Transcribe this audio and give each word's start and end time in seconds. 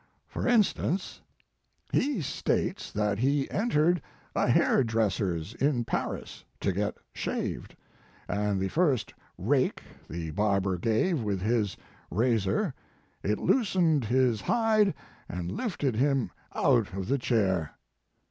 For 0.27 0.47
instance 0.47 1.21
"He 1.91 2.21
states 2.21 2.91
that 2.91 3.19
he 3.19 3.47
entered 3.51 4.01
a 4.35 4.47
hair 4.49 4.83
dresser 4.83 5.37
s 5.37 5.53
in 5.53 5.85
Paris 5.85 6.43
to 6.61 6.71
get 6.71 6.97
shaved, 7.13 7.75
and 8.27 8.59
the 8.59 8.67
first 8.69 9.13
rake 9.37 9.83
the 10.09 10.31
barber 10.31 10.79
gave 10.79 11.21
with 11.21 11.43
his 11.43 11.77
razor, 12.09 12.73
it 13.21 13.37
loosened 13.37 14.05
his 14.05 14.41
hide 14.41 14.95
and 15.29 15.51
lifted 15.51 15.97
him 15.97 16.31
out 16.55 16.91
of 16.93 17.07
the 17.07 17.19
chair. 17.19 17.77